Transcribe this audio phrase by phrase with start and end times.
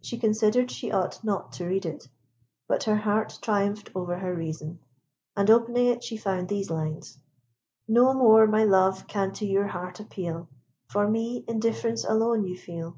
[0.00, 2.06] She considered she ought not to read it;
[2.68, 4.78] but her heart triumphed over her reason,
[5.36, 7.18] and opening it she found these lines:
[7.88, 10.48] No more my love can to your heart appeal
[10.86, 12.96] For me indifference alone you feel.